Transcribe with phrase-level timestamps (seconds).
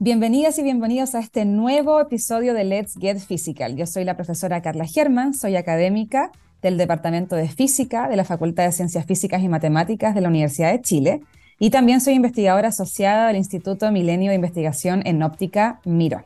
[0.00, 3.74] Bienvenidas y bienvenidos a este nuevo episodio de Let's Get Physical.
[3.74, 6.30] Yo soy la profesora Carla Germán, soy académica
[6.62, 10.70] del Departamento de Física de la Facultad de Ciencias Físicas y Matemáticas de la Universidad
[10.70, 11.22] de Chile
[11.58, 16.22] y también soy investigadora asociada del Instituto Milenio de Investigación en Óptica Miro.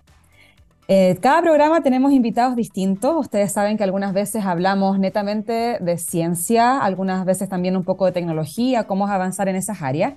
[0.86, 3.16] Eh, cada programa tenemos invitados distintos.
[3.16, 8.12] Ustedes saben que algunas veces hablamos netamente de ciencia, algunas veces también un poco de
[8.12, 10.12] tecnología, cómo avanzar en esas áreas.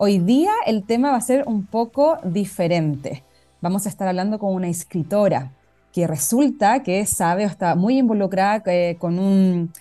[0.00, 3.24] Hoy día el tema va a ser un poco diferente.
[3.60, 5.50] Vamos a estar hablando con una escritora
[5.92, 9.72] que resulta que sabe o está muy involucrada eh, con,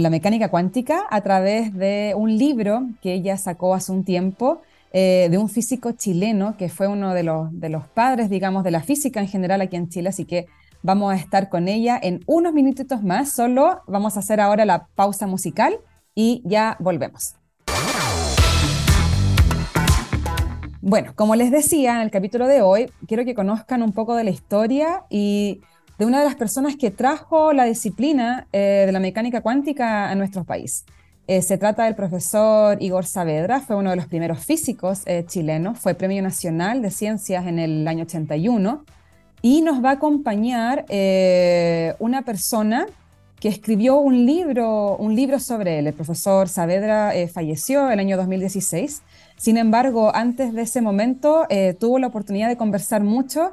[0.00, 4.60] la mecánica cuántica a través de un libro que ella sacó hace un tiempo
[4.92, 8.70] eh, de un físico chileno que fue uno de los, de los padres, digamos, de
[8.70, 10.10] la física en general aquí en Chile.
[10.10, 10.46] Así que
[10.82, 13.32] vamos a estar con ella en unos minutitos más.
[13.32, 15.80] Solo vamos a hacer ahora la pausa musical
[16.14, 17.35] y ya volvemos.
[20.88, 24.22] Bueno, como les decía en el capítulo de hoy, quiero que conozcan un poco de
[24.22, 25.60] la historia y
[25.98, 30.14] de una de las personas que trajo la disciplina eh, de la mecánica cuántica a
[30.14, 30.84] nuestro país.
[31.26, 35.76] Eh, se trata del profesor Igor Saavedra, fue uno de los primeros físicos eh, chilenos,
[35.76, 38.84] fue Premio Nacional de Ciencias en el año 81
[39.42, 40.84] y nos va a acompañar
[41.98, 42.86] una persona
[43.40, 45.88] que escribió un libro, un libro sobre él.
[45.88, 49.02] El profesor Saavedra falleció en el año 2016
[49.36, 53.52] sin embargo, antes de ese momento eh, tuvo la oportunidad de conversar mucho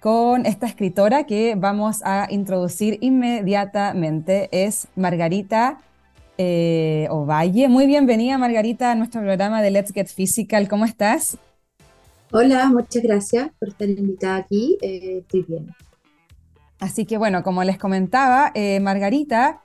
[0.00, 4.48] con esta escritora que vamos a introducir inmediatamente.
[4.52, 5.80] Es Margarita
[6.38, 7.68] eh, Ovalle.
[7.68, 10.66] Muy bienvenida, Margarita, a nuestro programa de Let's Get Physical.
[10.66, 11.36] ¿Cómo estás?
[12.32, 14.78] Hola, muchas gracias por estar invitada aquí.
[14.80, 15.74] Eh, estoy bien.
[16.80, 19.60] Así que bueno, como les comentaba, Margarita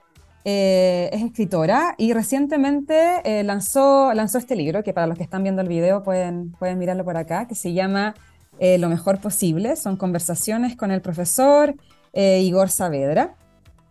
[0.46, 5.42] eh, es escritora y recientemente eh, lanzó, lanzó este libro, que para los que están
[5.42, 8.14] viendo el video pueden, pueden mirarlo por acá, que se llama
[8.58, 9.74] eh, Lo mejor posible.
[9.76, 11.74] Son conversaciones con el profesor
[12.16, 13.34] Igor Saavedra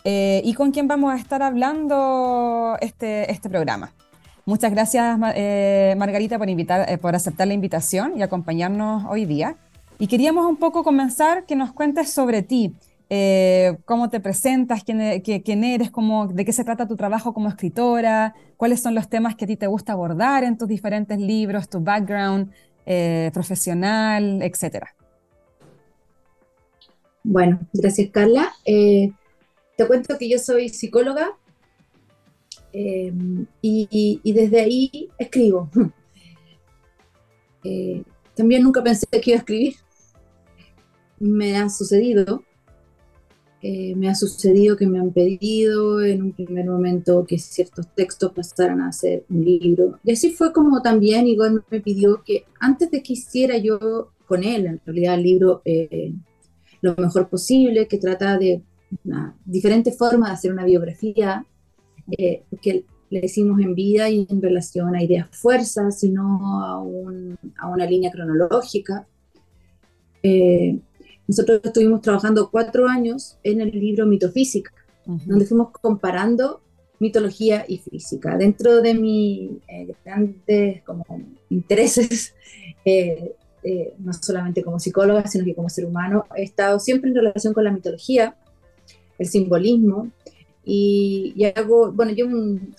[0.05, 3.91] y con quien vamos a estar hablando este, este programa.
[4.45, 9.57] Muchas gracias, Margarita, por, invitar, por aceptar la invitación y acompañarnos hoy día.
[9.99, 12.73] Y queríamos un poco comenzar que nos cuentes sobre ti.
[13.09, 17.33] Eh, cómo te presentas, quién, e, quién eres, cómo, de qué se trata tu trabajo
[17.33, 21.19] como escritora, cuáles son los temas que a ti te gusta abordar en tus diferentes
[21.19, 22.51] libros, tu background
[22.85, 24.95] eh, profesional, etcétera.
[27.23, 28.51] Bueno, gracias Carla.
[28.65, 29.11] Eh,
[29.77, 31.31] te cuento que yo soy psicóloga
[32.71, 35.69] y, desde ahí escribo.
[38.35, 39.75] también nunca pensé que iba a escribir.
[41.19, 42.43] Me ha sucedido
[43.65, 48.33] eh, me ha sucedido que me han pedido en un primer momento que ciertos textos
[48.33, 49.99] pasaran a ser un libro.
[50.03, 54.43] Y así fue como también Igor me pidió que antes de que hiciera yo con
[54.43, 56.11] él, en realidad el libro eh,
[56.81, 58.61] lo mejor posible, que trata de
[59.05, 61.45] una diferente forma de hacer una biografía,
[62.17, 66.73] eh, que le hicimos en vida y en relación a ideas fuerzas, sino a,
[67.59, 69.07] a una línea cronológica.
[70.21, 70.79] Eh,
[71.27, 74.71] nosotros estuvimos trabajando cuatro años en el libro Mitofísica,
[75.05, 76.61] donde fuimos comparando
[76.99, 78.37] mitología y física.
[78.37, 81.05] Dentro de mis eh, grandes como,
[81.49, 82.33] intereses,
[82.85, 87.15] eh, eh, no solamente como psicóloga, sino que como ser humano, he estado siempre en
[87.15, 88.35] relación con la mitología,
[89.17, 90.09] el simbolismo,
[90.65, 92.25] y, hago, bueno, yo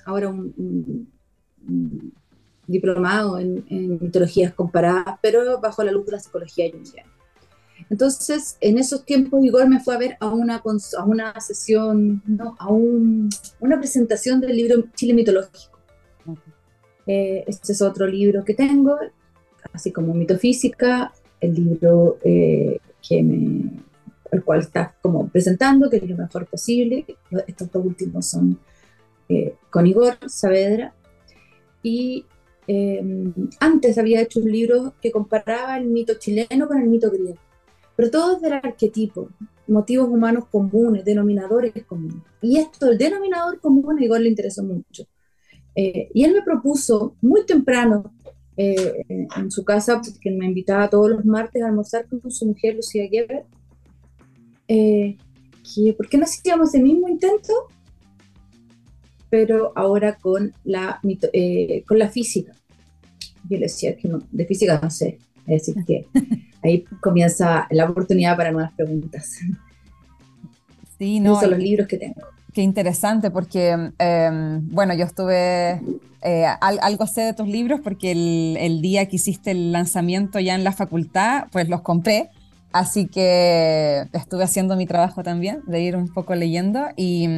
[0.07, 1.09] ahora un,
[2.67, 7.14] diplomado en, en, mitologías comparadas, pero bajo la luz de la psicología junguiana.
[7.91, 10.63] Entonces, en esos tiempos, Igor me fue a ver a una,
[10.97, 15.79] a una sesión, no, a una presentación del libro Chile Mitológico.
[17.07, 18.97] Eh, este es otro libro que tengo,
[19.73, 23.71] así como Mitofísica, el libro eh, que me,
[24.33, 27.05] el cual está como presentando, que es lo mejor posible.
[27.47, 28.59] Estos dos últimos son
[29.29, 30.95] eh, con Igor Saavedra.
[31.83, 32.25] Y
[33.61, 37.37] antes había hecho un libro que comparaba el mito chileno con el mito griego
[37.97, 39.29] pero todo es del arquetipo,
[39.67, 42.23] motivos humanos comunes, denominadores comunes.
[42.43, 45.07] Y esto, el denominador común, a Igor le interesó mucho.
[45.75, 48.13] Eh, y él me propuso muy temprano
[48.57, 52.77] eh, en su casa, que me invitaba todos los martes a almorzar con su mujer,
[52.77, 53.45] Lucía Geber,
[54.69, 55.17] eh,
[55.75, 57.53] que ¿por qué no hacíamos el mismo intento?
[59.31, 61.01] Pero ahora con la,
[61.87, 62.53] con la física.
[63.49, 66.07] Yo le decía que no, de física no sé, es decir, que
[66.65, 69.39] ahí comienza la oportunidad para nuevas preguntas.
[70.99, 71.39] Sí, no.
[71.39, 72.23] son los libros que tengo.
[72.53, 75.81] Qué interesante, porque, em, bueno, yo estuve,
[76.23, 80.63] eh, algo sé de tus libros, porque el, día que hiciste el lanzamiento ya en
[80.63, 82.31] la facultad, pues los compré,
[82.73, 87.29] así que estuve haciendo mi trabajo también, de ir un poco leyendo, y,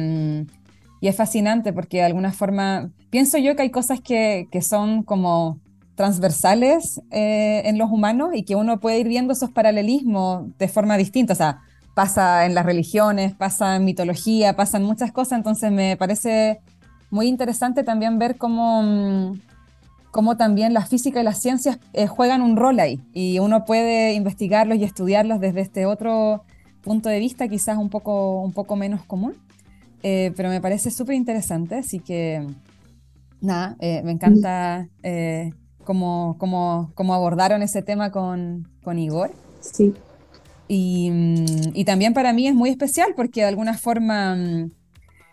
[1.01, 5.01] y es fascinante porque de alguna forma, pienso yo que hay cosas que, que son
[5.01, 5.59] como
[5.97, 10.95] transversales eh, en los humanos y que uno puede ir viendo esos paralelismos de forma
[10.95, 11.61] distinta, o sea,
[11.95, 16.59] pasa en las religiones, pasa en mitología, pasan muchas cosas, entonces me parece
[17.09, 19.41] muy interesante también ver cómo, mm,
[20.11, 23.01] cómo también la física y las ciencias eh, juegan un rol ahí.
[23.13, 26.43] Y uno puede investigarlos y estudiarlos desde este otro
[26.83, 29.33] punto de vista, quizás un poco, un poco menos común,
[30.03, 32.45] eh, pero me parece súper interesante, así que
[33.41, 34.87] nada, me encanta
[35.87, 39.31] cómo, cómo, cómo, abordaron ese tema con, con Igor.
[39.61, 39.93] Sí.
[40.67, 44.35] Mm, y, también para mí es muy especial porque de alguna forma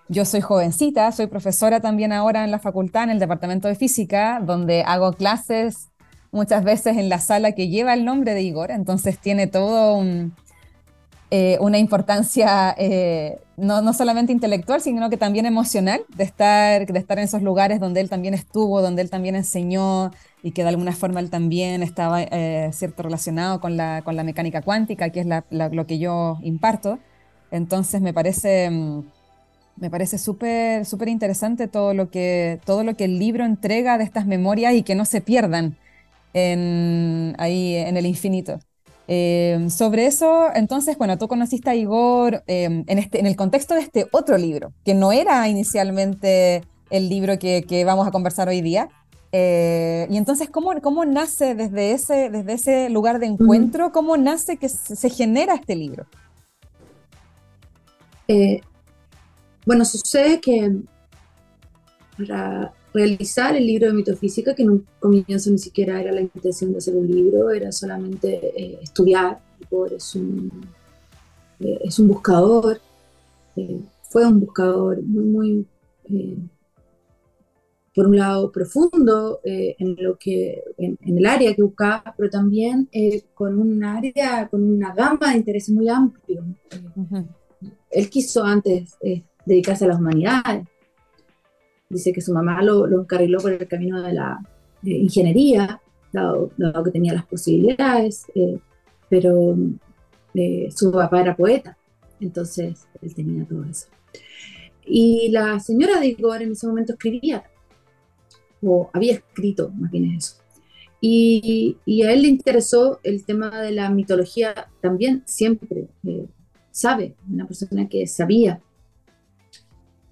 [0.09, 4.41] yo soy jovencita, soy profesora también ahora en la facultad, en el departamento de física,
[4.41, 5.89] donde hago clases
[6.31, 10.05] muchas veces en la sala que lleva el nombre de Igor, entonces tiene todo
[11.33, 16.99] eh, una importancia eh, no, no, solamente intelectual, sino que también emocional de estar, de
[16.99, 20.11] estar en esos lugares donde él también estuvo, donde él también enseñó,
[20.43, 24.25] y que de alguna forma él también estaba eh, cierto relacionado con la, con la
[24.25, 26.99] mecánica cuántica, que es lo que yo imparto.
[27.51, 29.05] Entonces me parece, mm,
[29.77, 34.05] me parece súper súper interesante todo lo, que, todo lo que el libro entrega de
[34.05, 35.77] estas memorias y que no se pierdan
[36.35, 38.61] en, ahí en el infinito.
[39.07, 43.75] Eh, sobre eso, entonces, bueno, tú conociste a Igor eh, en, este, en el contexto
[43.75, 48.49] de este otro libro, que no era inicialmente el libro que, que vamos a conversar
[48.49, 48.89] hoy día,
[49.33, 54.57] eh, y entonces, ¿cómo, ¿cómo nace desde ese, desde ese lugar de encuentro, cómo nace
[54.57, 56.07] que se, genera este libro?
[59.67, 60.73] Bueno, sucede que
[62.17, 66.73] para realizar el libro de mitofísica, que en un comienzo ni siquiera era la intención
[66.73, 69.41] de hacer un libro, era solamente eh, estudiar,
[69.95, 70.51] es un,
[71.59, 72.81] es un buscador,
[74.03, 75.67] fue un buscador muy, muy
[77.95, 82.89] por un lado, profundo eh, en, lo que, en, el área que buscaba, pero también
[82.91, 86.45] eh, con un área, con una gama de intereses muy amplio.
[87.91, 90.67] Él quiso antes eh, dedicarse a las humanidades.
[91.95, 94.41] Dice que su mamá lo, lo encarriló por el camino de la
[94.83, 95.81] ingeniería,
[96.13, 96.51] dado,
[96.85, 98.27] que tenía las posibilidades,
[99.09, 99.57] pero
[100.75, 101.77] su papá era poeta,
[102.21, 103.87] entonces él tenía todo eso.
[104.87, 107.45] Y la señora de Igor en ese momento escribía
[108.63, 110.37] o había escrito más bien eso.
[111.01, 116.27] Y, a él le interesó el tema de la mitología también, siempre eh,
[116.71, 118.63] sabe, una persona que sabía.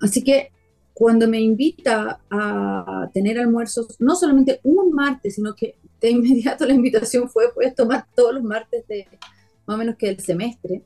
[0.00, 0.52] Así que
[0.94, 6.74] cuando me invita a tener almuerzos, no solamente un martes, sino que de inmediato la
[6.74, 9.06] invitación fue, puedes tomar todos los martes de
[9.66, 10.82] más o menos que el semestre.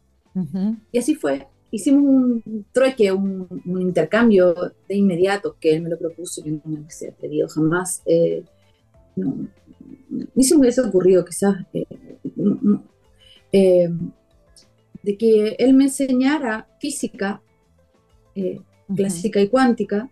[0.93, 4.55] Y así fue hicimos un trueque, un, intercambio
[4.88, 8.02] de inmediato que él me lo propuso, yo no me hubiese pedido jamás.
[8.06, 8.44] Eh,
[9.17, 9.49] no,
[10.35, 11.87] ni se me hubiese ocurrido quizás eh,
[13.52, 13.88] eh,
[15.02, 17.41] de que él me enseñara física
[18.94, 20.11] clásica y cuántica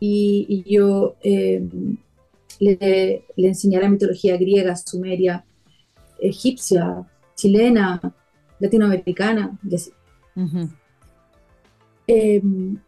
[0.00, 5.44] y, yo le, le, enseñara mitología griega, sumeria,
[6.20, 8.00] egipcia, chilena,
[8.58, 9.92] latinoamericana, y así.
[12.06, 12.78] Em,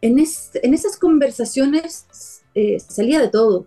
[0.00, 3.66] en, en, esas conversaciones eh, salía de todo.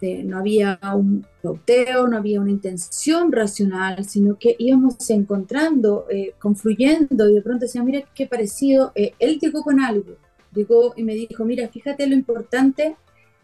[0.00, 6.34] Eh, no había un pauteo, no había una intención racional, sino que íbamos encontrando, eh,
[6.40, 8.92] confluyendo y de pronto decía, mira qué parecido.
[8.94, 10.16] él llegó con algo,
[10.54, 12.96] llegó y me dijo, mira, fíjate lo importante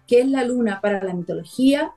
[0.07, 1.93] que es la luna para la mitología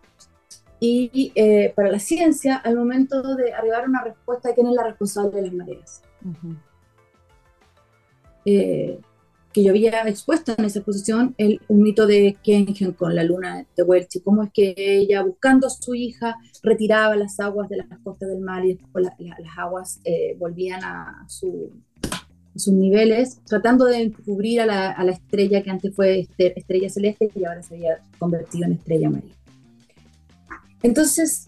[0.79, 1.31] y
[1.75, 5.35] para la ciencia al momento de arribar a una respuesta de quién es la responsable
[5.35, 6.01] de las mareas.
[8.45, 8.99] Eh,
[9.53, 13.65] que yo había expuesto en esa exposición, el, un mito de Kengen con la luna
[13.75, 17.87] de Welchi, cómo es que ella, buscando a su hija, retiraba las aguas de las
[18.01, 21.25] costas del mar y después las aguas eh, volvían a,
[22.55, 26.89] sus niveles, tratando de cubrir a la, a la, estrella que antes fue este, estrella
[26.89, 29.35] celeste y ahora se había convertido en estrella marina.
[30.83, 31.47] Entonces,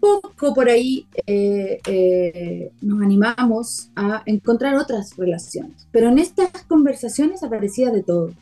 [0.00, 7.42] poco por ahí eh, eh, nos animamos a encontrar otras relaciones, pero en estas conversaciones
[7.42, 8.32] aparecía de todo.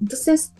[0.00, 0.52] Entonces,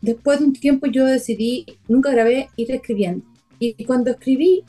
[0.00, 3.24] después de un tiempo yo decidí, nunca grabé, ir escribiendo.
[3.58, 4.64] Y cuando escribí,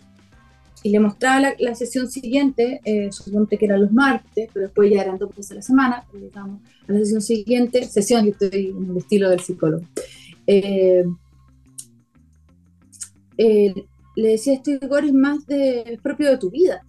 [0.84, 5.02] y le mostraba la, sesión siguiente, eh, suponte que eran los martes, pero después ya
[5.02, 8.92] eran dos veces a la semana, digamos, a la sesión siguiente, sesión, yo estoy en
[8.92, 9.84] el estilo del psicólogo.
[10.46, 11.04] Eh,
[13.38, 13.74] eh,
[14.16, 16.82] le decía, este Igor es más de, propio de tu vida.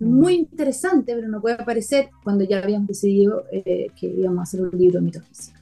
[0.00, 4.62] Muy interesante, pero no puede aparecer cuando ya habíamos decidido eh, que íbamos a hacer
[4.62, 5.60] un libro de mitofísica.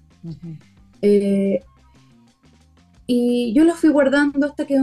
[3.06, 4.80] y yo lo fui guardando hasta que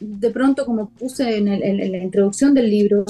[0.00, 3.04] de pronto, como puse en, la introducción del libro,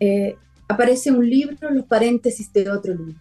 [0.00, 0.36] eh,
[0.68, 3.20] aparece un libro en los paréntesis de otro libro.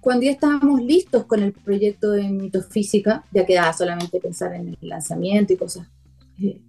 [0.00, 4.88] Cuando ya estábamos listos con el proyecto de mitofísica, ya quedaba solamente pensar en el
[4.88, 5.86] lanzamiento y cosas
[6.42, 6.60] eh,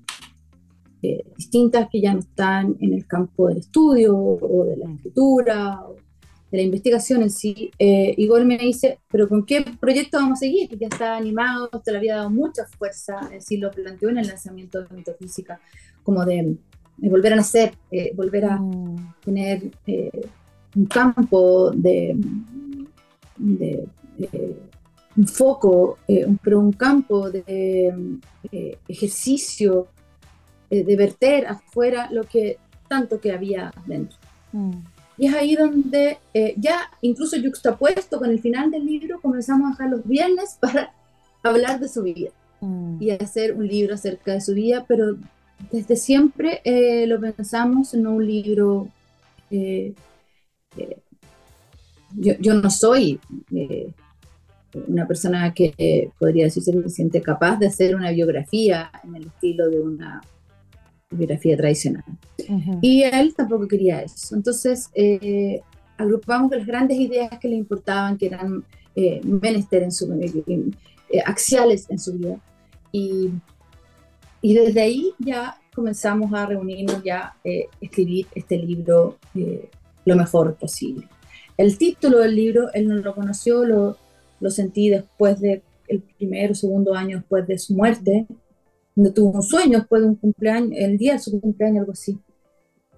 [1.01, 5.81] eh, distintas que ya no están en el campo del estudio o de la escritura
[5.81, 5.96] o
[6.51, 10.41] de la investigación en sí, eh, Igor me dice, pero ¿con qué proyecto vamos a
[10.41, 10.67] seguir?
[10.67, 14.17] Que ya está animado, te le había dado mucha fuerza, es decir, lo planteó en
[14.17, 15.62] el lanzamiento de Mitofísica,
[16.03, 16.58] como de,
[16.98, 19.15] volver a nacer, eh, volver a mm.
[19.24, 20.27] tener eh,
[20.75, 22.17] un campo de,
[23.38, 26.00] un foco,
[26.43, 28.20] pero un campo de
[28.88, 29.88] ejercicio,
[30.70, 32.58] de verter afuera lo que
[32.89, 34.17] tanto que había dentro.
[34.51, 34.72] Mm.
[35.22, 39.70] Y es ahí donde eh, ya incluso yuxtapuesto con el final del libro comenzamos a
[39.74, 40.96] dejar los viernes para
[41.44, 42.98] hablar de su vida mm.
[43.00, 45.18] y hacer un libro acerca de su vida, pero
[45.72, 48.88] desde siempre eh, lo pensamos en un libro...
[49.51, 49.94] Eh,
[52.16, 53.20] yo, yo, no soy
[54.88, 59.28] una persona que podría decirse que se siente capaz de hacer una biografía en el
[59.28, 60.22] estilo de una
[61.12, 62.03] biografía tradicional.
[62.82, 64.36] Y él tampoco quería eso.
[64.36, 65.62] Entonces, eh,
[66.01, 68.63] agrupamos las grandes ideas que le importaban, que eran
[68.96, 70.63] eh, menester en su eh,
[71.25, 72.39] axiales en su vida.
[72.91, 73.30] Y,
[74.41, 79.18] y, desde ahí ya comenzamos a reunirnos, ya eh, escribir este libro
[80.03, 81.08] lo mejor posible.
[81.58, 83.98] El título del libro, él no lo conoció, lo,
[84.39, 88.25] lo sentí después de el primer o segundo año después de su muerte,
[88.95, 92.19] donde tuvo un sueño después de un cumpleaños, el día de su cumpleaños, algo así.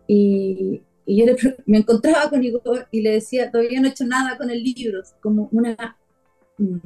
[0.08, 1.34] Y, y yo
[1.66, 5.02] me encontraba con Igor y le decía, todavía no he hecho nada con el libro,
[5.22, 5.98] como una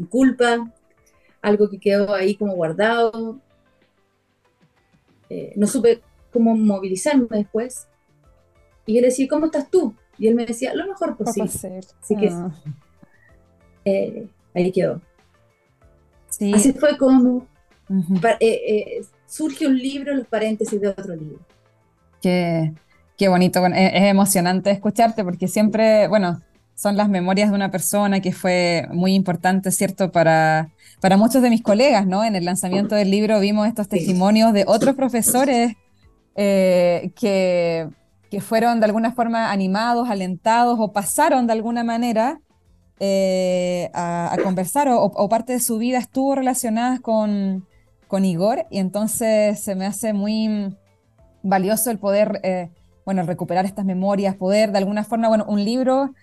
[0.09, 0.73] culpa,
[1.41, 3.39] algo que quedó ahí como guardado.
[5.29, 7.87] Eh, no supe cómo movilizarme después.
[8.85, 9.93] Y yo le decía, ¿cómo estás tú?
[10.17, 11.51] Y él me decía, lo mejor posible.
[12.01, 12.51] Así que ah.
[13.85, 15.01] eh, ahí quedó.
[16.53, 17.47] Así fue como
[17.89, 21.39] eh, eh, surge un libro los paréntesis de otro libro.
[22.21, 22.73] Qué,
[23.17, 26.41] qué bonito, es, emocionante escucharte porque siempre, bueno,
[26.75, 30.11] son las memorias de una persona que fue muy importante, ¿cierto?
[30.11, 32.23] Para, para muchos de mis colegas, ¿no?
[32.23, 35.73] En el lanzamiento del libro vimos estos testimonios de otros profesores
[36.35, 37.87] eh, que,
[38.29, 42.41] que fueron de alguna forma animados, alentados o pasaron de alguna manera
[43.93, 47.66] a, conversar o, parte de su vida estuvo relacionada con,
[48.07, 50.75] con Igor y entonces se me hace muy
[51.43, 52.69] valioso el poder, eh,
[53.05, 56.13] bueno, recuperar estas memorias, poder de alguna forma, bueno, un libro,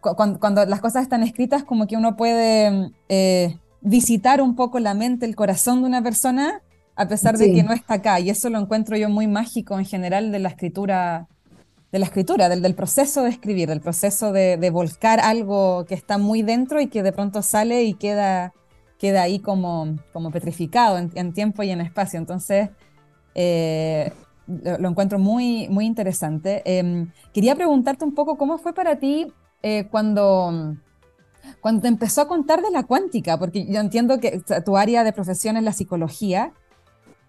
[0.00, 5.26] cuando, las cosas están escritas, como que uno puede eh, visitar un poco la mente,
[5.26, 6.62] el corazón de una persona,
[6.94, 8.20] a pesar de que no está acá.
[8.20, 11.28] Y eso lo encuentro yo muy mágico en general de la escritura,
[11.92, 15.94] de la escritura, del, del proceso de escribir, del proceso de, de volcar algo que
[15.94, 18.52] está muy dentro y que de pronto sale y queda
[18.98, 22.18] queda ahí como, como petrificado en, tiempo y en espacio.
[22.18, 22.70] Entonces,
[23.34, 24.12] eh,
[24.46, 26.62] lo, encuentro muy, muy interesante.
[26.64, 30.76] Em, quería preguntarte un poco cómo fue para ti eh, cuando,
[31.60, 35.12] cuando te empezó a contar de la cuántica, porque yo entiendo que tu área de
[35.12, 36.52] profesión es la psicología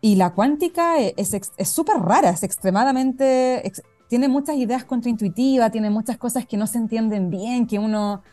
[0.01, 1.29] y la cuántica es
[1.63, 3.71] súper rara, es extremadamente...
[4.07, 8.23] tiene muchas ideas contraintuitivas, tiene muchas cosas que no se entienden bien, que uno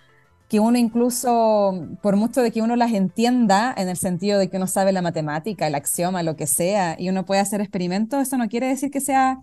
[0.48, 4.56] que uno incluso, por mucho de que uno las entienda, en el sentido de que
[4.56, 8.38] uno sabe la matemática, el axioma, lo que sea, y uno puede hacer experimentos, eso
[8.38, 9.40] no quiere decir que, sea,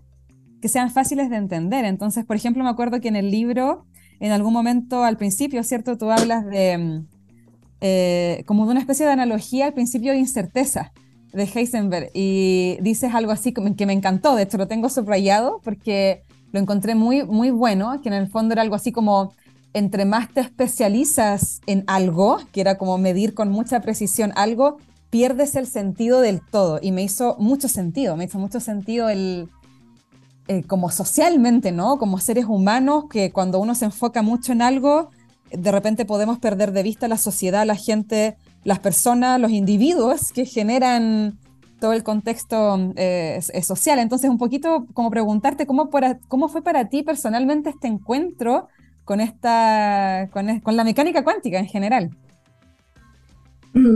[0.62, 1.84] que sean fáciles de entender.
[1.84, 3.84] Entonces, por ejemplo, me acuerdo que en el libro,
[4.18, 5.98] en algún momento al principio, ¿cierto?
[5.98, 7.02] Tú hablas de
[7.86, 10.92] eh, como de una especie de analogía al principio de incerteza
[11.34, 16.22] de Heisenberg y dices algo así que me encantó, de hecho lo tengo subrayado porque
[16.52, 19.34] lo encontré muy, muy bueno, que en el fondo era algo así como
[19.74, 24.78] entre más te especializas en algo, que era como medir con mucha precisión algo,
[25.10, 26.78] pierdes el sentido del todo.
[26.80, 29.50] Y me hizo mucho sentido, me hizo mucho sentido el,
[30.46, 31.98] eh, como socialmente, ¿no?
[31.98, 35.10] Como seres humanos, que cuando uno se enfoca mucho en algo,
[35.50, 40.46] de repente podemos perder de vista la sociedad, la gente, las personas, los individuos que
[40.46, 41.36] generan
[41.80, 43.98] todo el contexto eh, social.
[43.98, 45.90] Entonces, un poquito como preguntarte cómo,
[46.28, 48.68] cómo fue para ti personalmente este encuentro
[49.04, 52.10] con, esta, con, con la mecánica cuántica en general.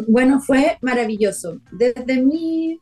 [0.09, 1.61] Bueno, fue maravilloso.
[1.71, 2.81] Desde mi,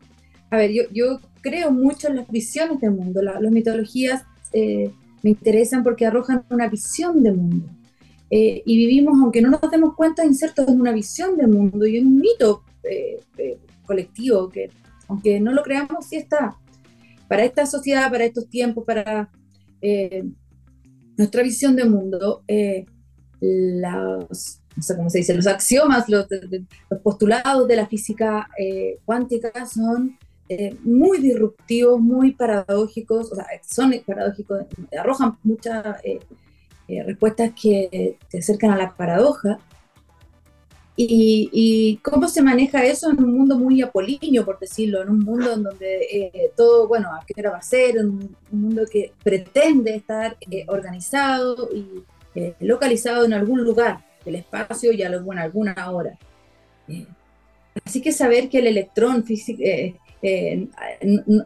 [0.50, 3.22] a ver, yo, yo creo mucho en las visiones del mundo.
[3.22, 4.90] las mitologías eh,
[5.22, 7.68] me interesan porque arrojan una visión del mundo.
[8.30, 11.98] Eh, y vivimos, aunque no nos demos cuenta, insertos en una visión del mundo y
[11.98, 13.20] en un mito eh,
[13.84, 14.70] colectivo que,
[15.06, 16.56] aunque no lo creamos, sí está.
[17.28, 19.30] Para esta sociedad, para estos tiempos, para
[21.16, 22.42] nuestra visión del mundo,
[23.40, 26.26] los, no sé cómo se dice, los axiomas, los,
[26.90, 28.48] los postulados de la física
[29.04, 30.18] cuántica son
[30.48, 34.64] eh, muy disruptivos, muy paradójicos, o sea, son paradójicos,
[34.96, 36.20] arrojan muchas eh,
[36.86, 39.58] eh, respuestas que te acercan a la paradoja.
[40.98, 45.52] Y, cómo se maneja eso en un mundo muy apolíneo, por decirlo, en un mundo
[45.52, 49.94] en donde todo, bueno, a qué hora va a ser, un, un mundo que pretende
[49.94, 50.36] estar
[50.68, 52.02] organizado y
[52.60, 56.18] localizado en algún lugar del espacio y a en alguna hora.
[57.84, 59.62] Así que saber que el electrón físico,
[60.22, 60.66] eh,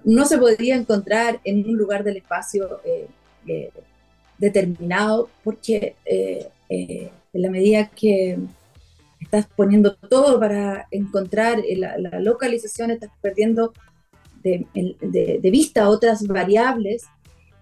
[0.05, 3.07] no, se podría encontrar en un lugar del espacio eh,
[3.47, 3.71] eh,
[4.39, 5.95] determinado, porque
[6.69, 8.39] en la medida que
[9.31, 13.73] estás poniendo todo para encontrar la, localización, estás perdiendo
[14.43, 17.05] de, vista otras variables,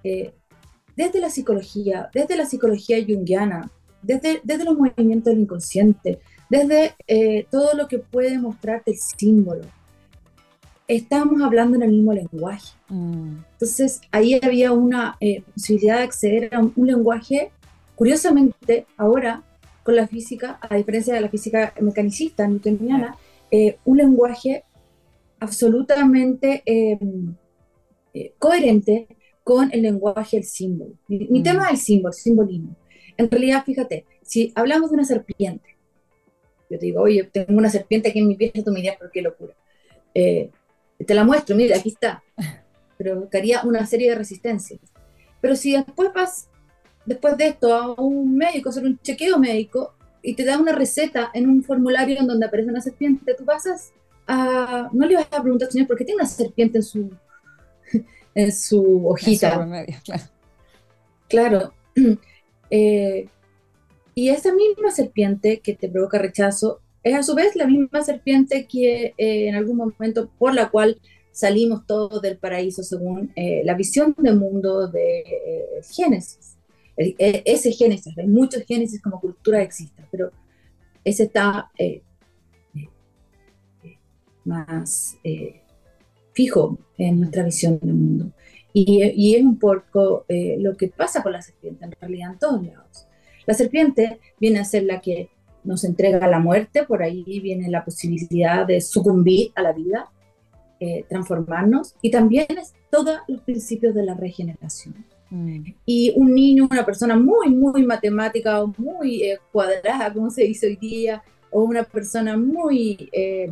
[0.03, 3.71] desde la psicología, desde la psicología junguiana,
[4.03, 6.95] desde, desde los movimientos del inconsciente, desde
[7.51, 9.65] todo lo que puede mostrarte el símbolo,
[10.89, 12.73] estábamos hablando en el mismo lenguaje.
[12.89, 13.37] Mm.
[13.53, 17.53] Entonces, ahí había una eh, posibilidad de acceder a un, lenguaje,
[17.95, 19.43] curiosamente, ahora
[19.89, 23.17] con la física, a diferencia de la física mecanicista newtoniana,
[23.51, 24.65] eh, un lenguaje
[25.41, 27.35] absolutamente em,
[28.13, 29.09] eh, coherente
[29.43, 30.93] con el lenguaje del símbolo.
[31.09, 31.43] Mi, mm.
[31.43, 32.77] tema es el símbolo, el simbolismo.
[33.17, 35.79] En realidad, fíjate, si hablamos de una serpiente,
[36.69, 39.11] yo te digo, oye, tengo una serpiente aquí en mi piel, tú me dirías, pero
[39.11, 39.55] qué locura
[41.07, 42.23] te la muestro, mira, aquí está.
[42.99, 44.81] Pero haría una serie de resistencias.
[45.41, 46.48] Pero si después vas,
[47.09, 51.31] después de esto, a un médico, hacer un chequeo médico, y te da una receta
[51.33, 53.93] en un formulario en donde aparece una serpiente, tú pasas
[54.27, 54.91] a...
[54.93, 57.11] No le vas a preguntar, señor, ¿por qué tiene una serpiente en su,
[58.35, 59.67] en su hojita?
[60.05, 60.25] claro.
[61.29, 61.73] Claro.
[62.71, 63.27] Eh,
[64.15, 68.67] y esa misma serpiente que te provoca rechazo es a su vez la misma serpiente
[68.67, 71.01] que eh, en algún momento por la cual
[71.33, 76.58] salimos todos del paraíso según eh, la visión del mundo de Génesis.
[76.99, 80.33] Ese Génesis, hay muchos Génesis como cultura exista, pero
[81.05, 81.71] ese está
[84.45, 85.17] más
[86.33, 88.33] fijo en nuestra visión del mundo.
[88.73, 92.67] Y, y es un poco lo que pasa con la serpiente en realidad en todos
[92.67, 93.07] lados.
[93.47, 95.31] La serpiente viene a ser la que
[95.65, 100.11] nos entrega la muerte, por ahí viene la posibilidad de sucumbir a la vida,
[100.81, 105.05] eh, transformarnos, y también es todos los principios de la regeneración.
[105.85, 110.69] Y un niño, una persona muy, muy matemática o muy eh, cuadrada, como se dice
[110.69, 113.51] hoy día, o una persona muy eh,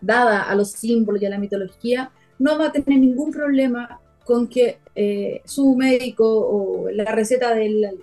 [0.00, 4.48] dada a los símbolos y a la mitología, no va a tener ningún problema con
[4.48, 4.78] que
[5.44, 8.00] su médico o la receta del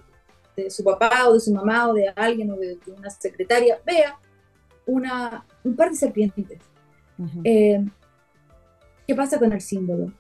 [0.55, 4.17] de su papá o de su mamá o de alguien o de, una secretaria, vea
[4.85, 6.59] una, un par de serpientes.
[7.43, 7.83] Eh,
[9.07, 10.11] ¿Qué pasa con el símbolo?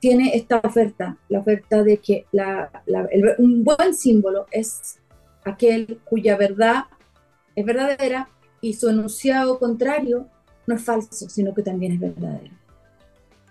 [0.00, 2.26] Tiene esta oferta, la oferta de que
[3.38, 4.98] un buen símbolo es
[5.44, 6.84] aquel cuya verdad
[7.54, 8.28] es verdadera
[8.60, 10.28] y su enunciado contrario
[10.66, 12.54] no es falso, sino que también es verdadero.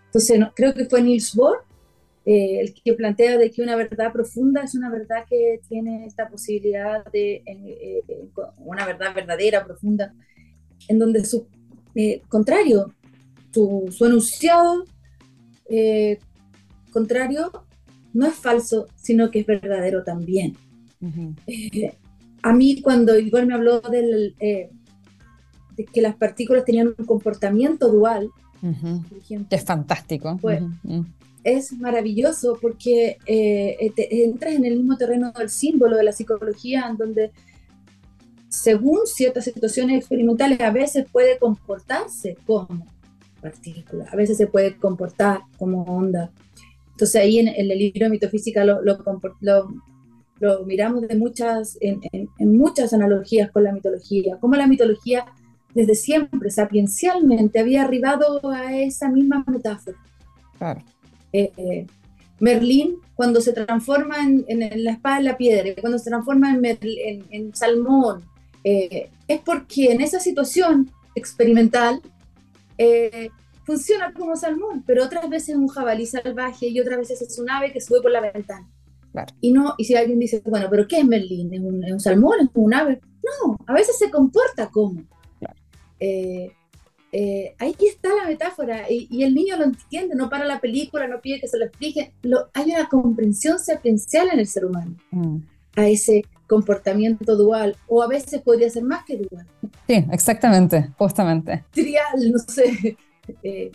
[0.05, 1.65] Entonces, creo que fue Niels Bohr
[2.25, 6.27] eh, el que plantea de que una verdad profunda es una verdad que tiene esta
[6.27, 10.11] posibilidad de eh, eh, una verdad verdadera, profunda,
[10.87, 11.47] en donde su
[12.27, 12.95] contrario,
[13.53, 14.85] su, su enunciado
[16.95, 17.51] contrario
[18.13, 20.55] no es falso, sino que es verdadero también.
[22.41, 28.29] a mí cuando igual me habló del, de que las partículas tenían un comportamiento dual,
[29.49, 30.37] es fantástico.
[30.41, 30.63] Pues,
[31.43, 36.97] es maravilloso porque eh, entras en el mismo terreno del símbolo de la psicología, en
[36.97, 37.31] donde
[38.49, 42.87] según ciertas situaciones experimentales a veces puede comportarse como
[43.41, 46.31] partícula, a veces se puede comportar como onda.
[46.95, 48.97] Entonces ahí en, el libro de mitofísica lo, lo,
[50.39, 55.25] lo, miramos de muchas, en, en, muchas analogías con la mitología, como la mitología
[55.73, 59.97] desde siempre, sapiencialmente, había arribado a esa misma metáfora.
[60.57, 60.81] Claro.
[61.33, 61.85] Eh,
[62.39, 64.45] Merlín, cuando se transforma en,
[64.83, 68.23] la espada de la piedra, cuando se transforma en, en salmón,
[68.63, 72.01] eh, es porque en esa situación experimental
[72.77, 73.29] eh,
[73.65, 77.49] funciona como salmón, pero otras veces es un jabalí salvaje y otras veces es un
[77.49, 78.69] ave que sube por la ventana.
[79.39, 81.53] Y no, y si alguien dice, bueno, pero ¿qué es Merlín?
[81.53, 82.35] ¿Es un, salmón?
[82.41, 83.01] ¿Es un ave?
[83.23, 85.01] No, a veces se comporta como.
[85.99, 86.51] Eh,
[87.13, 91.21] eh, ahí está la metáfora y, el niño lo entiende, no para la película, no
[91.21, 92.13] pide que se lo explique.
[92.23, 95.37] Lo, hay una comprensión sapiencial en el ser humano mm.
[95.77, 99.47] a ese comportamiento dual, o a veces podría ser más que dual.
[99.87, 101.63] Sí, exactamente, justamente.
[101.71, 102.97] Trial, no sé.
[103.43, 103.71] Eh,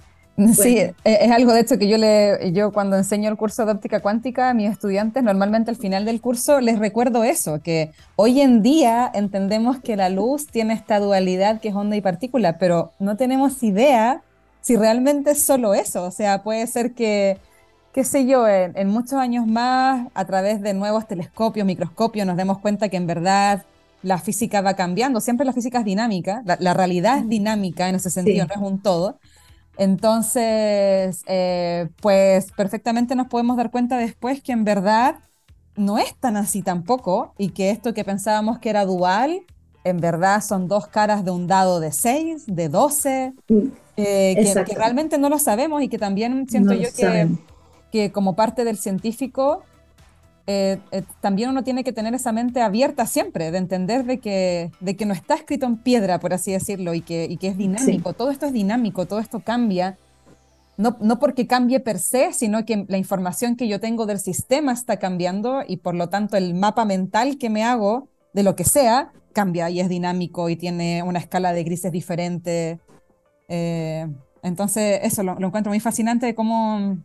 [0.54, 3.72] Sí, e-, es algo de hecho que yo le, yo cuando enseño el curso de
[3.72, 8.40] óptica cuántica a mis estudiantes, normalmente al final del curso les recuerdo eso, que hoy
[8.40, 12.92] en día entendemos que la luz tiene esta dualidad que es onda y partícula, pero
[12.98, 14.22] no tenemos idea
[14.60, 16.04] si realmente es solo eso.
[16.04, 17.38] O sea, puede ser que,
[17.92, 22.58] qué sé yo, en, muchos años más, a través de nuevos telescopios, microscopios, nos demos
[22.58, 23.64] cuenta que en verdad
[24.02, 25.20] la física va cambiando.
[25.20, 28.82] Siempre la física es dinámica, la, realidad es dinámica en ese sentido, no es un
[28.82, 29.18] todo.
[29.76, 35.16] Entonces, eh, pues perfectamente nos podemos dar cuenta después que en verdad
[35.76, 39.42] no es tan así tampoco y que esto que pensábamos que era dual,
[39.84, 43.58] en verdad son dos caras de un dado de 6, de 12, mm,
[43.96, 47.28] eh, que, realmente no lo sabemos y que también siento yo que,
[47.90, 49.62] que, como parte del científico
[50.46, 54.70] eh, eh, también uno tiene que tener esa mente abierta siempre, de entender de que,
[54.80, 57.56] de que no está escrito en piedra, por así decirlo, y que, y que es
[57.56, 58.12] dinámico.
[58.12, 59.96] Todo esto es dinámico, todo esto cambia.
[60.76, 64.72] No, no, porque cambie per se, sino que la información que yo tengo del sistema
[64.72, 68.64] está cambiando y por lo tanto el mapa mental que me hago de lo que
[68.64, 72.80] sea cambia y es dinámico y tiene una escala de grises diferente.
[73.48, 74.06] Eh,
[74.42, 76.98] entonces, eso lo, lo, encuentro muy fascinante de cómo,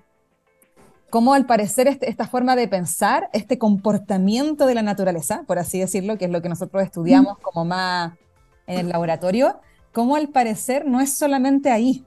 [1.16, 5.80] cómo al parecer este, esta forma de pensar, este comportamiento de la naturaleza, por así
[5.80, 8.16] decirlo, que es lo que nosotros estudiamos como más
[8.68, 9.62] en el laboratorio,
[9.94, 12.04] cómo al parecer no es solamente ahí,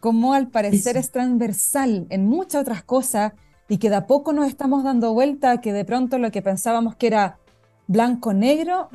[0.00, 3.32] cómo al parecer es transversal en muchas otras cosas
[3.68, 6.96] y que de a poco nos estamos dando vuelta que de pronto lo que pensábamos
[6.96, 7.38] que era
[7.86, 8.88] blanco-negro,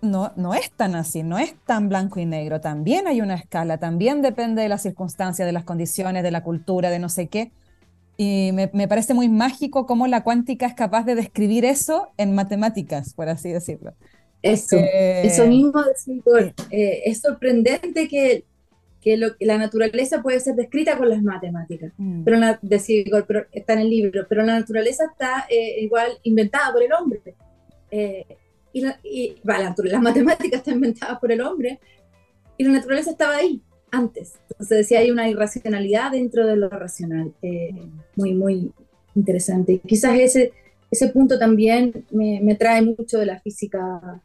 [0.00, 3.78] no, no es tan así, no es tan blanco y negro, también hay una escala,
[3.78, 7.52] también depende de las circunstancias, de las condiciones, de la cultura, de no sé qué.
[8.16, 13.14] Y me, parece muy mágico cómo la cuántica es capaz de describir eso en matemáticas,
[13.14, 13.94] por así decirlo.
[14.42, 15.80] Eso, eso mismo
[16.70, 18.44] eh, es sorprendente que,
[19.00, 22.24] que, lo, la naturaleza puede ser descrita con las matemáticas, mm.
[22.24, 22.60] pero, la,
[23.26, 27.20] pero está en el libro, pero la naturaleza está eh, igual inventada por el hombre.
[27.90, 28.26] Eh,
[28.72, 31.78] y, la, y las matemáticas están inventadas por el hombre
[32.56, 33.62] y la naturaleza estaba ahí
[33.92, 34.34] antes.
[34.50, 37.70] Entonces decía, hay una irracionalidad dentro de lo racional, eh,
[38.16, 38.72] muy, muy
[39.14, 39.80] interesante.
[39.86, 40.52] Quizás ese,
[40.90, 44.20] ese punto también me, me trae mucho de la física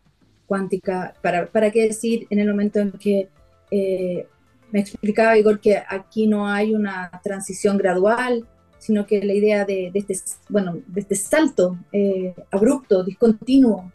[0.47, 3.27] cuántica, para, para qué decir en el momento en que
[3.69, 4.25] eh,
[4.71, 8.47] me explicaba Igor que aquí no hay una transición gradual,
[8.79, 10.15] sino que la idea de, de este,
[10.49, 13.91] bueno, de este salto eh, abrupto, discontinuo,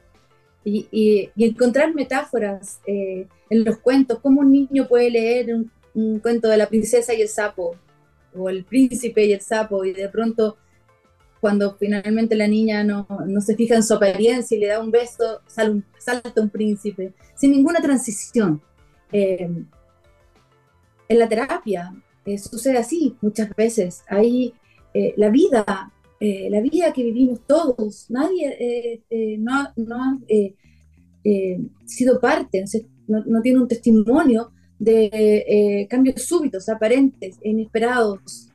[0.64, 5.70] y, encontrar metáforas eh, en los cuentos, cómo un niño puede leer un,
[6.20, 7.76] cuento de la princesa y el sapo,
[8.34, 10.56] o el príncipe y el sapo, y de pronto
[11.40, 14.90] cuando finalmente la niña no, no se fija en su apariencia y le da un
[14.90, 18.62] beso, sale un, salta un príncipe, sin ninguna transición.
[19.10, 19.50] Eh,
[21.08, 21.92] en la terapia
[22.24, 24.02] eh, sucede así muchas veces.
[24.08, 24.54] Hay
[25.16, 25.90] la vida
[26.24, 30.18] eh, la vida que vivimos todos, nadie eh, eh, no, ha
[31.84, 32.62] sido parte,
[33.08, 38.48] no, tiene un testimonio de cambios súbitos, aparentes, inesperados.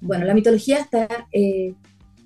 [0.00, 1.28] bueno, la mitología está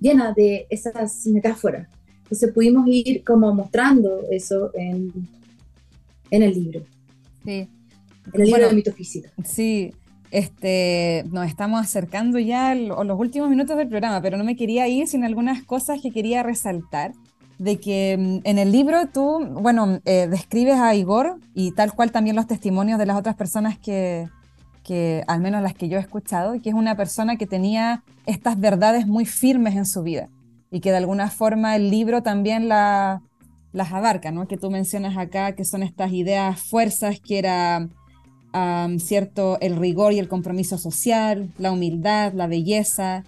[0.00, 1.88] llena de esas metáforas.
[2.22, 5.12] Entonces pudimos ir como mostrando eso en,
[6.30, 6.84] en el libro.
[7.44, 7.68] Sí.
[8.32, 9.32] En el libro de mitofísica.
[9.44, 9.92] Sí,
[10.30, 14.88] este, nos estamos acercando ya a los últimos minutos del programa, pero no me quería
[14.88, 17.12] ir sin algunas cosas que quería resaltar.
[17.58, 22.12] De que mm, en el libro tú, bueno, eh, describes a Igor y tal cual
[22.12, 24.28] también los testimonios de las otras personas que,
[24.84, 28.60] que, al menos las que yo he escuchado, que es una persona que tenía estas
[28.60, 30.28] verdades muy firmes en su vida
[30.70, 33.22] y que de alguna forma el libro también la,
[33.72, 34.46] las abarca, ¿no?
[34.46, 37.88] Que tú mencionas acá, que son estas ideas, fuerzas que era
[38.98, 39.58] ¿cierto?
[39.60, 43.24] El rigor y el compromiso social, la humildad, la belleza,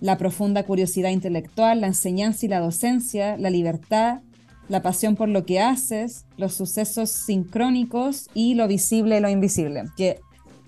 [0.00, 4.20] la profunda curiosidad intelectual, la enseñanza y la docencia, la libertad,
[4.68, 9.84] la pasión por lo que haces, los sucesos sincrónicos y lo visible y lo invisible.
[9.96, 10.20] Que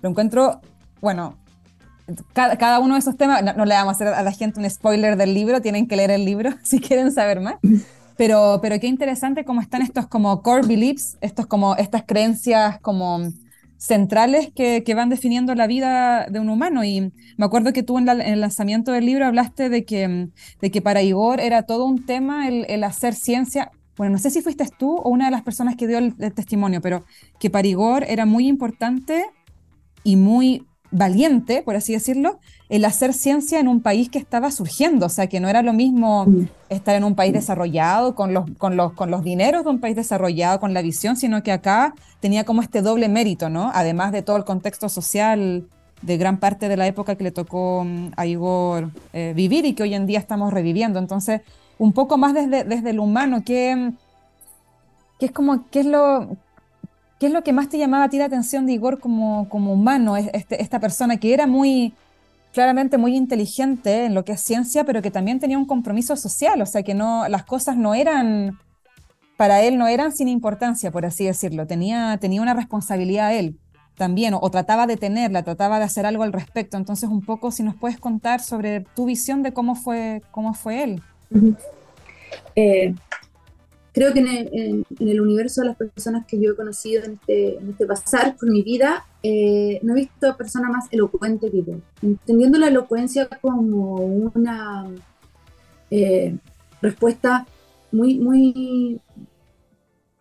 [0.03, 0.61] lo encuentro,
[1.01, 1.39] bueno,
[2.35, 5.17] cada, uno de esos temas, no, le vamos a hacer a la gente un spoiler
[5.17, 7.57] del libro, tienen que leer el libro si quieren saber más.
[8.17, 13.33] Pero, pero qué interesante cómo están estos como core beliefs, estos como estas creencias como
[13.83, 16.85] centrales que, que, van definiendo la vida de un humano.
[16.85, 20.29] Y me acuerdo que tú en, el lanzamiento del libro hablaste de que,
[20.61, 23.73] de que para Igor era todo un tema el, el, hacer ciencia.
[23.97, 26.33] Bueno, no sé si fuiste tú o una de las personas que dio el, el
[26.33, 27.05] testimonio, pero
[27.41, 29.27] que para Igor era muy importante
[30.05, 32.39] y muy valiente, por así decirlo,
[32.73, 35.75] el hacer ciencia en un país que estaba surgiendo, o sea, que no era lo
[35.75, 36.27] mismo
[36.71, 39.95] estar en un país desarrollado con los, con, los, con los dineros de un país
[39.95, 43.71] desarrollado, con la visión, sino que acá tenía como este doble mérito, ¿no?
[43.75, 45.67] Además de todo el contexto social
[46.01, 49.75] de gran parte de la época que le tocó mm, a Igor eh, vivir y
[49.75, 50.99] que hoy en día estamos reviviendo.
[50.99, 51.43] Entonces,
[51.77, 53.93] un poco más desde, desde el humano, ¿qué,
[55.21, 56.39] qué es como, qué es lo,
[57.21, 59.75] ¿Qué es lo que más te llamaba a ti la atención de Igor como, como
[59.75, 60.17] humano?
[60.17, 61.93] Este, esta persona que era muy,
[62.53, 66.61] claramente muy inteligente en lo que es ciencia, pero que también tenía un compromiso social,
[66.63, 68.59] o sea que no, las cosas no eran,
[69.37, 73.59] para él no eran sin importancia, por así decirlo, tenía, tenía una responsabilidad él
[73.97, 76.79] también, o, trataba de tenerla, trataba de hacer algo al respecto.
[76.79, 80.83] Entonces, un poco si nos puedes contar sobre tu visión de cómo fue, cómo fue
[80.83, 81.03] él
[83.93, 87.87] creo que en el, universo de las personas que yo he conocido en este, este
[87.87, 91.75] pasar por mi vida, eh, no he visto a persona más elocuente que yo.
[92.01, 94.87] Entendiendo la elocuencia como una
[95.91, 96.37] eh,
[96.81, 97.47] respuesta
[97.93, 99.01] muy, muy,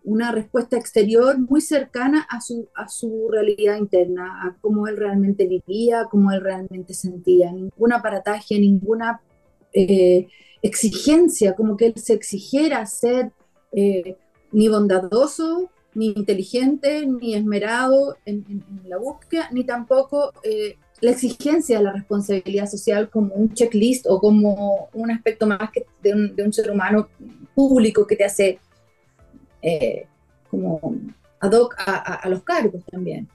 [0.04, 5.48] una respuesta exterior muy cercana a su, a su realidad interna, a cómo él realmente
[5.48, 7.54] vivía, cómo él realmente sentía.
[7.54, 9.22] Ningún aparataje, ninguna
[9.72, 10.28] eh,
[10.62, 13.32] exigencia, como que él se exigiera ser
[13.72, 14.18] eh,
[14.52, 21.84] ni bondadoso, ni inteligente, ni esmerado en, la búsqueda, ni tampoco eh, la exigencia de
[21.86, 26.70] la responsabilidad social como un checklist o como un aspecto más que de, un, ser
[26.70, 27.10] humano
[27.56, 28.60] público que te hace
[29.62, 30.06] eh,
[30.50, 30.80] como
[31.40, 33.28] ad hoc a, los cargos también,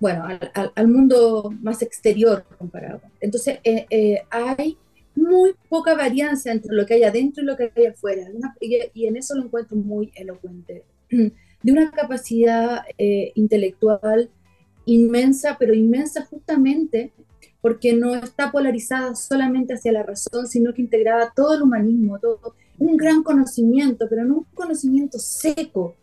[0.00, 0.28] bueno,
[0.74, 3.00] al, mundo más exterior comparado.
[3.20, 3.58] Entonces,
[4.30, 4.78] hay
[5.18, 8.28] muy poca varianza entre lo que hay adentro y lo que hay afuera.
[8.60, 10.84] y, en eso lo encuentro muy elocuente.
[11.10, 14.30] De una capacidad eh, intelectual
[14.86, 17.12] inmensa, pero inmensa justamente
[17.60, 22.54] porque no está polarizada solamente hacia la razón, sino que integraba todo el humanismo, todo
[22.78, 25.96] un gran conocimiento, pero no un conocimiento seco,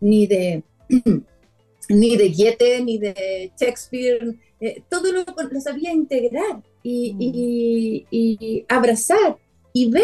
[0.00, 0.64] ni de,
[1.88, 9.36] ni de Goethe, ni de Shakespeare, eh, todo lo, lo sabía integrar y, abrazar
[9.72, 10.02] y ver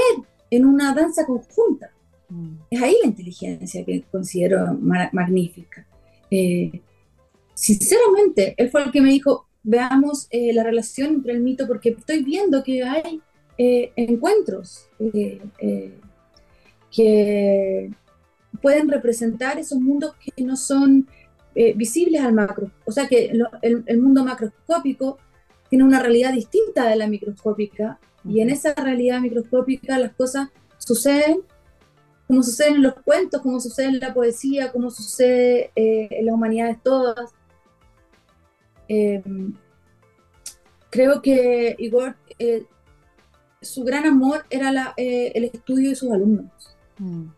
[0.51, 1.91] en una danza conjunta.
[2.29, 2.57] Mm.
[2.71, 5.87] Es ahí la inteligencia que considero magnífica.
[6.31, 6.81] Eh,
[7.55, 11.91] sinceramente, él fue el que me dijo, veamos eh, la relación entre el mito, porque
[11.91, 13.21] estoy viendo que hay
[13.57, 14.89] eh, encuentros
[16.91, 17.91] que
[18.63, 21.09] pueden representar esos mundos que no son
[21.77, 22.73] visibles al macro.
[22.85, 25.19] O sea que el, el, mundo macroscópico
[25.75, 31.41] tiene una realidad distinta de la microscópica y en esa realidad microscópica las cosas suceden
[32.29, 36.35] como suceden en los cuentos, como sucede en la poesía, como sucede eh, en las
[36.37, 37.33] humanidades todas.
[38.87, 39.53] Em,
[40.91, 42.67] creo que Igor, eh,
[43.61, 46.53] su gran amor era eh, el estudio de sus alumnos.
[47.01, 47.31] Mm.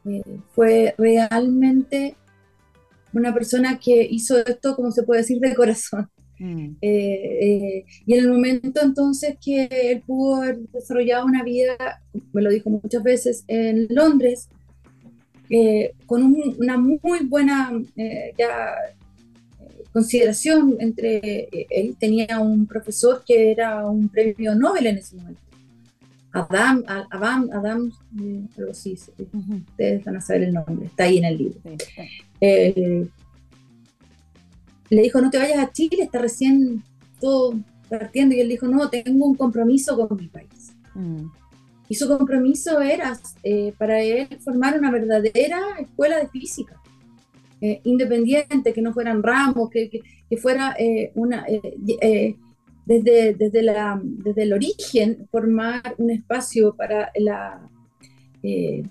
[0.50, 2.18] fue realmente
[3.14, 6.10] una persona que hizo esto, como se puede decir, de corazón.
[6.38, 6.76] Mm.
[6.80, 11.76] Eh, eh, y en el momento entonces que él pudo haber desarrollado una vida,
[12.32, 14.48] me lo dijo muchas veces, en Londres,
[15.48, 16.22] eh, con
[16.58, 17.72] una muy buena
[19.92, 25.40] consideración entre él tenía un profesor que era un premio Nobel en ese momento.
[26.32, 27.92] Adam, Adam, Adam,
[28.58, 31.60] algo así, ustedes van a saber el nombre, está ahí en el libro
[34.90, 36.82] le dijo, no te vayas a Chile, está recién
[37.20, 37.54] todo
[37.88, 38.34] partiendo.
[38.34, 40.72] Y él dijo, no, tengo un compromiso con mi país.
[40.94, 41.26] Mm.
[41.88, 46.80] Y su compromiso era eh, para él formar una verdadera escuela de física,
[47.60, 51.46] eh, independiente, que no fueran ramos, que, que, fuera eh, una,
[52.84, 57.68] desde, desde, la, desde el origen, formar un espacio para la,
[58.42, 58.88] el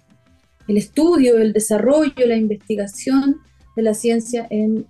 [0.68, 3.42] estudio, el desarrollo, la investigación
[3.76, 4.86] de la ciencia en,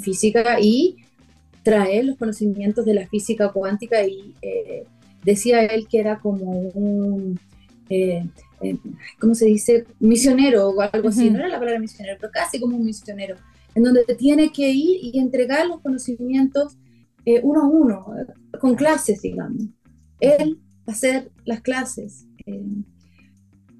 [0.00, 0.96] física y
[1.62, 4.84] traer los conocimientos de la física cuántica y eh,
[5.24, 7.38] decía él que era como un,
[7.88, 8.26] eh,
[9.18, 9.84] ¿cómo se dice?
[10.00, 13.36] Misionero o algo así, no era la palabra misionero, pero casi como un misionero,
[13.74, 16.76] en donde tiene que ir y entregar los conocimientos
[17.42, 18.06] uno a uno,
[18.60, 19.64] con clases, digamos.
[20.20, 22.26] Él hacer las clases.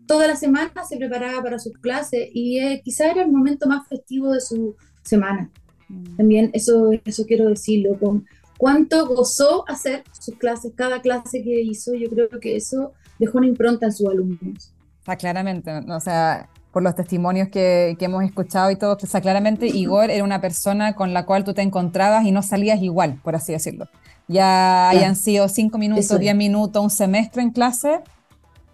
[0.07, 4.33] Toda la semana se preparaba para sus clases y quizá era el momento más festivo
[4.33, 5.51] de su semana.
[5.89, 6.17] Mm.
[6.17, 8.27] También eso, eso quiero decirlo, con
[8.59, 13.47] cuánto gozó hacer sus clases, cada clase que hizo, yo creo que eso dejó una
[13.47, 14.73] impronta en sus alumnos.
[15.07, 19.21] Ah, claramente, o sea, por los testimonios que, que, hemos escuchado y todo, o sea,
[19.21, 23.21] claramente Igor era una persona con la cual tú te encontrabas y no salías igual,
[23.23, 23.87] por así decirlo.
[24.27, 28.01] Ya hayan sido cinco minutos, diez minutos, un semestre en clase,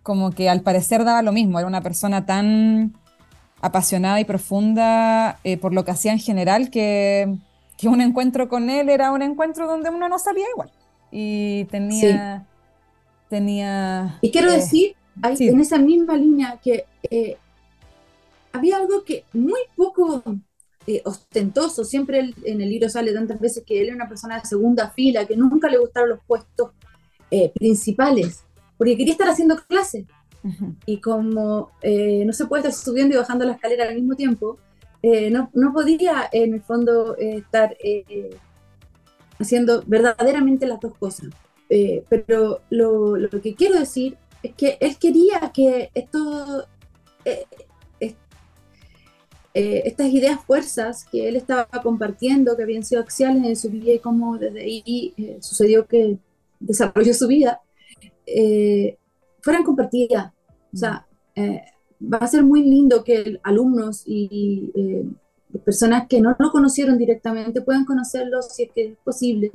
[0.03, 2.95] como que al parecer daba lo mismo, era una persona tan
[3.61, 7.37] apasionada y profunda eh, por lo que hacía en general, que,
[7.77, 10.71] que, un encuentro con él era un encuentro donde uno no salía igual.
[11.11, 12.47] Y tenía...
[13.29, 17.37] tenía y quiero eh, decir, en esa misma línea, que eh,
[18.53, 20.23] había algo que muy poco
[21.05, 24.91] ostentoso, siempre en el libro sale tantas veces que él era una persona de segunda
[24.91, 26.71] fila, que nunca le gustaron los puestos
[27.55, 28.43] principales,
[28.81, 30.07] porque quería estar haciendo clases.
[30.87, 34.57] Y como eh, no se puede estar subiendo y bajando la escalera al mismo tiempo,
[35.03, 37.77] eh, no, no, podía en el fondo eh, estar
[39.39, 41.29] haciendo verdaderamente las dos cosas.
[42.09, 46.65] pero lo, lo, que quiero decir es que él quería que esto,
[49.53, 53.99] estas ideas fuerzas que él estaba compartiendo, que habían sido axiales en su vida y
[53.99, 56.17] cómo desde ahí sucedió que
[56.61, 57.61] desarrolló su vida,
[59.41, 60.33] fueran compartidas.
[60.73, 61.63] O sea, eh,
[62.01, 65.05] va a ser muy lindo que alumnos y eh,
[65.65, 69.51] personas que no lo conocieron directamente puedan conocerlo, si es que es posible,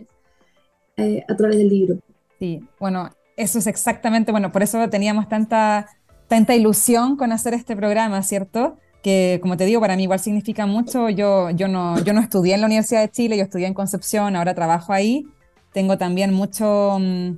[0.97, 1.97] eh, a través del libro.
[2.39, 5.87] Sí, bueno, eso es exactamente, bueno, por eso teníamos tanta,
[6.27, 8.77] tanta ilusión con hacer este programa, ¿cierto?
[9.01, 11.11] que como te digo, para mí igual significa mucho.
[11.11, 14.35] Yo, yo, no, yo no estudié en la Universidad de Chile, yo estudié en Concepción,
[14.35, 15.27] ahora trabajo ahí.
[15.73, 17.37] Tengo también mucho, mm,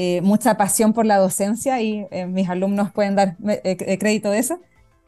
[0.00, 4.38] eh, mucha pasión por la docencia y eh, mis alumnos pueden dar eh, crédito de
[4.38, 4.60] eso.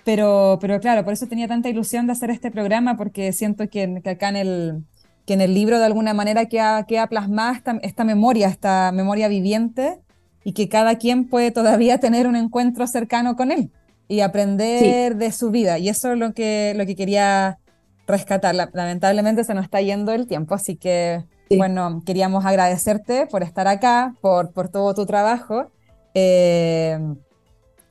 [0.05, 4.01] Pero, pero claro, por eso tenía tanta ilusión de hacer este programa, porque siento que,
[4.03, 4.85] que acá en el,
[5.27, 9.29] que en el libro de alguna manera queda, queda plasmada esta, esta, memoria, esta memoria
[9.29, 10.01] viviente,
[10.43, 13.71] y que cada quien puede todavía tener un encuentro cercano con él
[14.09, 15.79] y aprender de su vida.
[15.79, 17.61] Y eso es lo que, lo que quería
[18.09, 18.57] rescatar.
[18.57, 21.23] Lamentablemente se nos está yendo el tiempo, así que
[21.57, 25.71] bueno, queríamos agradecerte por estar acá, por, por todo tu trabajo.
[26.15, 26.99] Eh,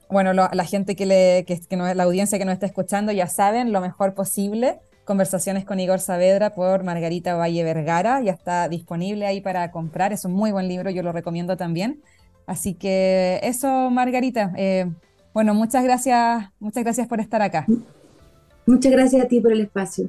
[0.09, 3.71] bueno, la gente que, le, que, que la audiencia que nos está escuchando ya saben
[3.71, 4.79] lo mejor posible.
[5.05, 8.21] Conversaciones con Igor Saavedra por Margarita Valle Vergara.
[8.21, 10.13] Ya está disponible ahí para comprar.
[10.13, 12.01] Es un muy buen libro, yo lo recomiendo también.
[12.45, 14.51] Así que eso, Margarita.
[14.55, 14.89] Eh,
[15.33, 17.65] bueno, muchas gracias, muchas gracias por estar acá.
[18.65, 20.07] Muchas gracias a ti por el espacio.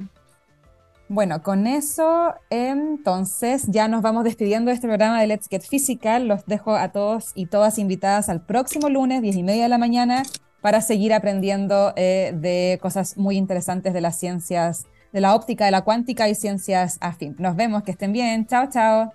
[1.13, 6.25] Bueno, con eso entonces ya nos vamos despidiendo de este programa de Let's Get Physical.
[6.25, 9.77] Los dejo a todos y todas invitadas al próximo lunes, 10 y media de la
[9.77, 10.23] mañana,
[10.61, 15.71] para seguir aprendiendo eh, de cosas muy interesantes de las ciencias, de la óptica, de
[15.71, 17.35] la cuántica y ciencias afín.
[17.39, 18.47] Nos vemos, que estén bien.
[18.47, 19.11] Chao, chao.